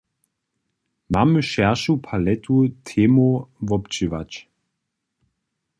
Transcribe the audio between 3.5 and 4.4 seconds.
wobdźěłać.